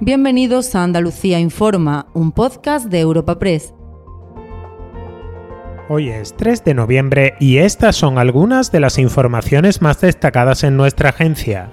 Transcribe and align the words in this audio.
Bienvenidos 0.00 0.74
a 0.74 0.82
Andalucía 0.84 1.40
Informa, 1.40 2.08
un 2.12 2.30
podcast 2.30 2.88
de 2.88 3.00
Europa 3.00 3.38
Press. 3.38 3.72
Hoy 5.88 6.10
es 6.10 6.36
3 6.36 6.64
de 6.64 6.74
noviembre 6.74 7.34
y 7.40 7.56
estas 7.56 7.96
son 7.96 8.18
algunas 8.18 8.70
de 8.70 8.80
las 8.80 8.98
informaciones 8.98 9.80
más 9.80 10.02
destacadas 10.02 10.64
en 10.64 10.76
nuestra 10.76 11.08
agencia. 11.08 11.72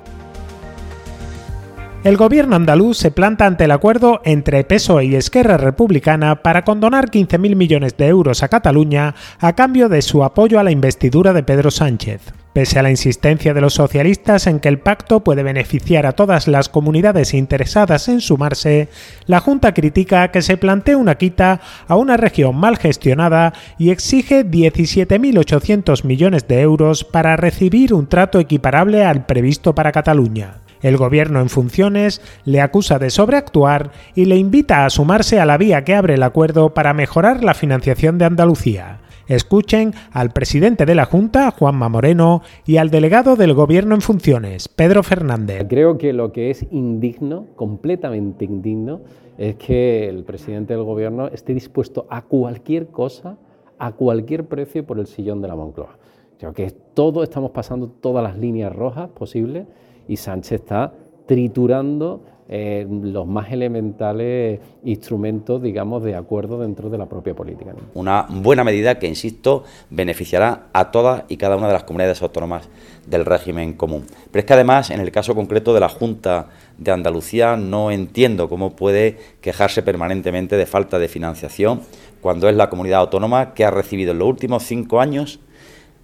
El 2.04 2.17
gobierno 2.17 2.57
andaluz 2.57 2.97
se 2.97 3.11
planta 3.11 3.45
ante 3.45 3.63
el 3.63 3.71
acuerdo 3.71 4.20
entre 4.25 4.65
PSOE 4.65 5.05
y 5.05 5.15
Esquerra 5.15 5.55
Republicana 5.55 6.41
para 6.43 6.65
condonar 6.65 7.09
15.000 7.09 7.55
millones 7.55 7.95
de 7.95 8.07
euros 8.07 8.43
a 8.43 8.49
Cataluña 8.49 9.15
a 9.39 9.53
cambio 9.53 9.88
de 9.88 10.02
su 10.02 10.21
apoyo 10.25 10.59
a 10.59 10.63
la 10.63 10.71
investidura 10.71 11.31
de 11.31 11.43
Pedro 11.43 11.71
Sánchez. 11.71 12.34
Pese 12.52 12.77
a 12.77 12.84
la 12.84 12.89
insistencia 12.89 13.53
de 13.53 13.61
los 13.61 13.75
socialistas 13.75 14.47
en 14.47 14.59
que 14.59 14.67
el 14.67 14.79
pacto 14.79 15.21
puede 15.21 15.43
beneficiar 15.43 16.05
a 16.05 16.11
todas 16.11 16.49
las 16.49 16.67
comunidades 16.67 17.34
interesadas 17.34 18.09
en 18.09 18.20
sumarse, 18.20 18.89
la 19.25 19.39
Junta 19.39 19.73
critica 19.73 20.27
que 20.27 20.41
se 20.41 20.58
plantee 20.58 20.97
una 20.97 21.16
quita 21.16 21.61
a 21.88 21.95
una 21.95 22.17
región 22.17 22.58
mal 22.58 22.77
gestionada 22.77 23.53
y 23.77 23.91
exige 23.91 24.45
17.800 24.45 26.03
millones 26.03 26.49
de 26.49 26.59
euros 26.59 27.05
para 27.05 27.38
recibir 27.38 27.94
un 27.94 28.08
trato 28.08 28.41
equiparable 28.41 29.05
al 29.05 29.25
previsto 29.25 29.73
para 29.73 29.94
Cataluña. 29.94 30.55
El 30.84 30.98
gobierno 30.98 31.40
en 31.40 31.50
funciones 31.50 32.22
le 32.44 32.60
acusa 32.62 33.00
de 33.00 33.10
sobreactuar 33.10 33.92
y 34.14 34.26
le 34.26 34.36
invita 34.36 34.86
a 34.86 34.90
sumarse 34.90 35.40
a 35.40 35.46
la 35.46 35.58
vía 35.58 35.86
que 35.86 35.96
abre 35.96 36.16
el 36.16 36.23
acuerdo 36.23 36.73
para 36.73 36.94
mejorar 36.94 37.44
la 37.44 37.54
financiación 37.54 38.18
de 38.18 38.26
Andalucía. 38.26 39.00
Escuchen 39.28 39.94
al 40.12 40.32
presidente 40.32 40.86
de 40.86 40.96
la 40.96 41.06
Junta, 41.06 41.50
Juanma 41.52 41.88
Moreno, 41.88 42.42
y 42.66 42.76
al 42.76 42.90
delegado 42.90 43.38
del 43.38 43.54
Gobierno 43.54 43.96
en 43.96 44.02
funciones, 44.02 44.68
Pedro 44.68 45.02
Fernández. 45.02 45.66
Creo 45.70 45.98
que 45.98 46.12
lo 46.12 46.34
que 46.34 46.52
es 46.52 46.66
indigno, 46.72 47.45
completamente 47.56 48.44
indigno, 48.44 49.00
es 49.38 49.56
que 49.56 50.09
el 50.09 50.25
presidente 50.25 50.73
del 50.73 50.84
Gobierno 50.84 51.28
esté 51.30 51.53
dispuesto 51.53 52.06
a 52.09 52.23
cualquier 52.23 52.88
cosa, 52.88 53.38
a 53.80 53.94
cualquier 53.94 54.45
precio 54.47 54.86
por 54.86 55.00
el 55.00 55.08
sillón 55.08 55.42
de 55.42 55.47
la 55.47 55.56
Moncloa. 55.56 55.97
Creo 56.38 56.53
que 56.53 56.72
todo, 56.94 57.23
estamos 57.23 57.52
pasando 57.52 57.88
todas 57.88 58.22
las 58.22 58.38
líneas 58.38 58.75
rojas 58.75 59.09
posibles 59.12 59.66
y 60.08 60.18
Sánchez 60.18 60.62
está 60.62 60.94
triturando 61.26 62.22
eh, 62.50 62.86
los 62.88 63.26
más 63.26 63.52
elementales 63.52 64.59
instrumentos, 64.84 65.62
digamos, 65.62 66.04
de 66.04 66.16
acuerdo 66.16 66.59
dentro 66.59 66.90
de 66.90 66.98
la 66.98 67.08
propia 67.08 67.34
política. 67.34 67.73
Una 67.94 68.28
buena 68.30 68.66
medida 68.66 69.00
que, 69.00 69.08
insisto, 69.08 69.64
beneficiará 69.90 70.68
a 70.74 70.92
todas 70.92 71.24
y 71.30 71.38
cada 71.38 71.56
una 71.56 71.68
de 71.68 71.74
las 71.74 71.86
comunidades 71.86 72.22
autónomas 72.22 72.68
del 73.08 73.26
régimen 73.26 73.74
común. 73.74 74.06
Pero 74.30 74.42
es 74.42 74.46
que 74.46 74.54
además, 74.54 74.90
en 74.90 75.00
el 75.00 75.12
caso 75.12 75.36
concreto 75.36 75.74
de 75.74 75.80
la 75.80 75.90
Junta 75.90 76.50
de 76.78 76.92
Andalucía, 76.92 77.56
no 77.56 77.92
entiendo 77.92 78.50
cómo 78.50 78.76
puede 78.76 79.18
quejarse 79.40 79.81
permanentemente 79.81 80.58
de 80.58 80.66
falta 80.66 81.00
de 81.00 81.08
financiación 81.08 81.81
cuando 82.22 82.50
es 82.50 82.56
la 82.56 82.70
comunidad 82.70 83.00
autónoma 83.00 83.54
que 83.54 83.64
ha 83.64 83.72
recibido 83.72 84.12
en 84.12 84.20
los 84.20 84.28
últimos 84.28 84.64
cinco 84.64 85.00
años 85.00 85.40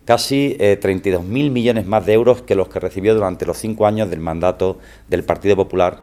casi 0.09 0.57
32.000 0.57 1.45
eh, 1.45 1.49
millones 1.51 1.85
más 1.85 2.03
de 2.03 2.13
euros 2.13 2.41
que 2.41 2.55
los 2.55 2.67
que 2.67 2.79
recibió 2.79 3.13
durante 3.13 3.45
los 3.45 3.59
cinco 3.59 3.85
años 3.85 4.09
del 4.09 4.19
mandato 4.19 4.79
del 5.07 5.23
Partido 5.23 5.55
Popular. 5.55 6.01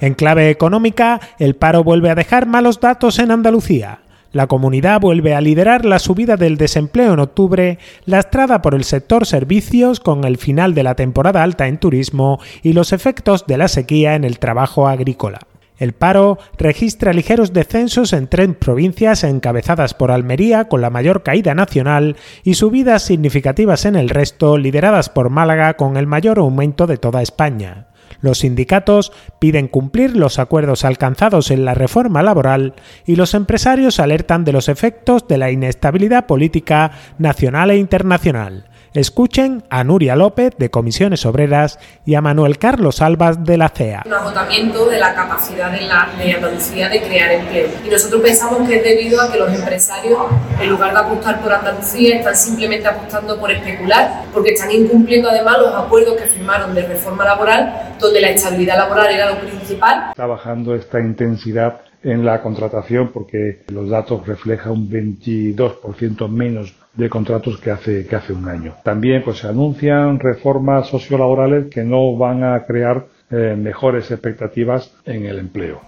En 0.00 0.14
clave 0.14 0.50
económica, 0.50 1.20
el 1.38 1.54
paro 1.54 1.84
vuelve 1.84 2.10
a 2.10 2.16
dejar 2.16 2.46
malos 2.46 2.80
datos 2.80 3.20
en 3.20 3.30
Andalucía. 3.30 4.00
La 4.32 4.48
comunidad 4.48 5.00
vuelve 5.00 5.36
a 5.36 5.40
liderar 5.40 5.84
la 5.84 6.00
subida 6.00 6.36
del 6.36 6.56
desempleo 6.56 7.12
en 7.12 7.20
octubre, 7.20 7.78
lastrada 8.04 8.62
por 8.62 8.74
el 8.74 8.82
sector 8.82 9.24
servicios 9.24 10.00
con 10.00 10.24
el 10.24 10.38
final 10.38 10.74
de 10.74 10.82
la 10.82 10.96
temporada 10.96 11.44
alta 11.44 11.68
en 11.68 11.78
turismo 11.78 12.40
y 12.64 12.72
los 12.72 12.92
efectos 12.92 13.46
de 13.46 13.58
la 13.58 13.68
sequía 13.68 14.16
en 14.16 14.24
el 14.24 14.40
trabajo 14.40 14.88
agrícola. 14.88 15.38
El 15.82 15.94
paro 15.94 16.38
registra 16.58 17.12
ligeros 17.12 17.52
descensos 17.52 18.12
en 18.12 18.28
tres 18.28 18.50
provincias 18.54 19.24
encabezadas 19.24 19.94
por 19.94 20.12
Almería 20.12 20.68
con 20.68 20.80
la 20.80 20.90
mayor 20.90 21.24
caída 21.24 21.56
nacional 21.56 22.14
y 22.44 22.54
subidas 22.54 23.02
significativas 23.02 23.84
en 23.84 23.96
el 23.96 24.08
resto 24.08 24.58
lideradas 24.58 25.08
por 25.08 25.28
Málaga 25.28 25.74
con 25.74 25.96
el 25.96 26.06
mayor 26.06 26.38
aumento 26.38 26.86
de 26.86 26.98
toda 26.98 27.20
España. 27.20 27.88
Los 28.20 28.38
sindicatos 28.38 29.10
piden 29.40 29.66
cumplir 29.66 30.14
los 30.16 30.38
acuerdos 30.38 30.84
alcanzados 30.84 31.50
en 31.50 31.64
la 31.64 31.74
reforma 31.74 32.22
laboral 32.22 32.74
y 33.04 33.16
los 33.16 33.34
empresarios 33.34 33.98
alertan 33.98 34.44
de 34.44 34.52
los 34.52 34.68
efectos 34.68 35.26
de 35.26 35.38
la 35.38 35.50
inestabilidad 35.50 36.26
política 36.26 36.92
nacional 37.18 37.72
e 37.72 37.78
internacional. 37.78 38.68
Escuchen 38.94 39.64
a 39.70 39.84
Nuria 39.84 40.16
López 40.16 40.52
de 40.58 40.70
Comisiones 40.70 41.24
Obreras 41.24 41.78
y 42.04 42.14
a 42.14 42.20
Manuel 42.20 42.58
Carlos 42.58 43.00
Albas 43.00 43.42
de 43.42 43.56
la 43.56 43.70
CEA. 43.70 44.02
Un 44.04 44.12
agotamiento 44.12 44.86
de 44.86 45.00
la 45.00 45.14
capacidad 45.14 45.72
de, 45.72 45.80
la, 45.80 46.10
de 46.18 46.34
Andalucía 46.34 46.90
de 46.90 47.00
crear 47.00 47.32
empleo. 47.32 47.68
Y 47.86 47.88
nosotros 47.88 48.20
pensamos 48.20 48.68
que 48.68 48.76
es 48.76 48.84
debido 48.84 49.18
a 49.22 49.32
que 49.32 49.38
los 49.38 49.50
empresarios, 49.50 50.18
en 50.60 50.68
lugar 50.68 50.92
de 50.92 50.98
apostar 51.00 51.40
por 51.40 51.54
Andalucía, 51.54 52.16
están 52.16 52.36
simplemente 52.36 52.86
apostando 52.86 53.40
por 53.40 53.50
especular, 53.50 54.24
porque 54.30 54.50
están 54.50 54.70
incumpliendo 54.70 55.30
además 55.30 55.56
los 55.60 55.74
acuerdos 55.74 56.20
que 56.20 56.26
firmaron 56.26 56.74
de 56.74 56.82
reforma 56.82 57.24
laboral, 57.24 57.94
donde 57.98 58.20
la 58.20 58.28
estabilidad 58.28 58.76
laboral 58.76 59.10
era 59.10 59.30
lo 59.30 59.40
principal. 59.40 60.10
Está 60.10 60.26
bajando 60.26 60.74
esta 60.74 61.00
intensidad 61.00 61.80
en 62.02 62.26
la 62.26 62.42
contratación 62.42 63.10
porque 63.10 63.64
los 63.68 63.88
datos 63.88 64.26
reflejan 64.26 64.72
un 64.72 64.90
22% 64.90 66.28
menos 66.28 66.74
de 66.94 67.08
contratos 67.08 67.58
que 67.58 67.70
hace, 67.70 68.06
que 68.06 68.16
hace 68.16 68.32
un 68.32 68.48
año. 68.48 68.74
También 68.82 69.22
pues, 69.24 69.38
se 69.38 69.48
anuncian 69.48 70.18
reformas 70.18 70.88
sociolaborales 70.88 71.66
que 71.70 71.84
no 71.84 72.16
van 72.16 72.44
a 72.44 72.64
crear 72.64 73.06
eh, 73.30 73.56
mejores 73.56 74.10
expectativas 74.10 74.92
en 75.04 75.26
el 75.26 75.38
empleo. 75.38 75.80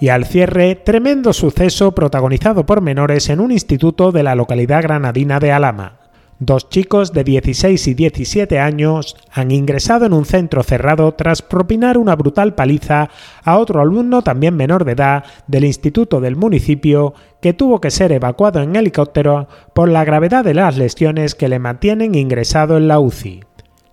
Y 0.00 0.08
al 0.08 0.24
cierre, 0.24 0.74
tremendo 0.74 1.32
suceso 1.32 1.92
protagonizado 1.92 2.66
por 2.66 2.80
menores 2.80 3.28
en 3.30 3.40
un 3.40 3.52
instituto 3.52 4.12
de 4.12 4.22
la 4.22 4.34
localidad 4.34 4.82
granadina 4.82 5.40
de 5.40 5.52
Alama. 5.52 6.03
Dos 6.40 6.68
chicos 6.68 7.12
de 7.12 7.22
16 7.22 7.86
y 7.86 7.94
17 7.94 8.58
años 8.58 9.16
han 9.32 9.52
ingresado 9.52 10.04
en 10.04 10.12
un 10.12 10.24
centro 10.24 10.64
cerrado 10.64 11.12
tras 11.12 11.42
propinar 11.42 11.96
una 11.96 12.16
brutal 12.16 12.56
paliza 12.56 13.08
a 13.44 13.58
otro 13.58 13.80
alumno 13.80 14.22
también 14.22 14.56
menor 14.56 14.84
de 14.84 14.92
edad 14.92 15.24
del 15.46 15.64
instituto 15.64 16.20
del 16.20 16.34
municipio 16.34 17.14
que 17.40 17.52
tuvo 17.52 17.80
que 17.80 17.92
ser 17.92 18.10
evacuado 18.10 18.60
en 18.60 18.74
helicóptero 18.74 19.46
por 19.74 19.88
la 19.88 20.04
gravedad 20.04 20.44
de 20.44 20.54
las 20.54 20.76
lesiones 20.76 21.36
que 21.36 21.48
le 21.48 21.60
mantienen 21.60 22.16
ingresado 22.16 22.76
en 22.78 22.88
la 22.88 22.98
UCI. 22.98 23.44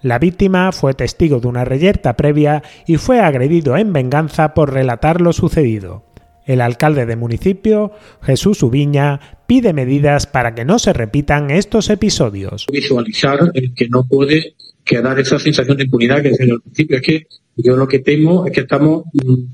La 0.01 0.17
víctima 0.17 0.71
fue 0.71 0.95
testigo 0.95 1.39
de 1.39 1.47
una 1.47 1.63
reyerta 1.63 2.17
previa 2.17 2.63
y 2.87 2.97
fue 2.97 3.19
agredido 3.19 3.77
en 3.77 3.93
venganza 3.93 4.55
por 4.55 4.73
relatar 4.73 5.21
lo 5.21 5.31
sucedido. 5.31 6.10
El 6.45 6.61
alcalde 6.61 7.05
de 7.05 7.15
municipio, 7.15 7.91
Jesús 8.21 8.63
Ubiña, 8.63 9.19
pide 9.47 9.73
medidas 9.73 10.27
para 10.27 10.55
que 10.55 10.65
no 10.65 10.79
se 10.79 10.93
repitan 10.93 11.51
estos 11.51 11.89
episodios. 11.89 12.65
Visualizar 12.71 13.51
el 13.53 13.73
que 13.73 13.89
no 13.89 14.05
puede 14.05 14.55
quedar 14.83 15.19
esa 15.19 15.39
sensación 15.39 15.77
de 15.77 15.83
impunidad 15.83 16.21
que 16.21 16.29
desde 16.29 16.45
el 16.45 16.61
principio 16.61 16.97
es 16.97 17.03
que 17.03 17.27
yo 17.57 17.75
lo 17.75 17.87
que 17.87 17.99
temo 17.99 18.45
es 18.45 18.53
que 18.53 18.61
estamos, 18.61 19.03
mm, 19.13 19.51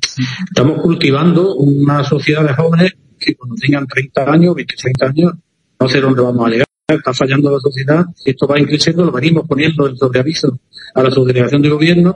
estamos 0.49 0.81
cultivando 0.81 1.55
una 1.55 2.03
sociedad 2.03 2.43
de 2.43 2.53
jóvenes 2.53 2.93
que 3.19 3.35
cuando 3.35 3.55
tengan 3.55 3.87
30 3.87 4.31
años, 4.31 4.55
26 4.55 4.93
años, 5.01 5.33
no 5.79 5.89
sé 5.89 5.99
dónde 5.99 6.21
vamos 6.21 6.45
a 6.45 6.49
llegar. 6.49 6.67
Está 6.87 7.13
fallando 7.13 7.51
la 7.51 7.59
sociedad. 7.59 8.05
Esto 8.23 8.47
va 8.47 8.59
increciendo, 8.59 9.03
lo 9.03 9.11
venimos 9.11 9.45
poniendo 9.47 9.89
en 9.89 9.97
sobreaviso 9.97 10.57
a 10.95 11.03
la 11.03 11.11
subdelegación 11.11 11.61
de 11.61 11.69
gobierno. 11.69 12.15